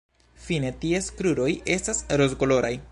[0.45, 2.79] Fine ties kruroj estas rozkoloraj.